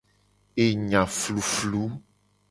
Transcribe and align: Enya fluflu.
Enya 0.65 1.03
fluflu. 1.19 1.85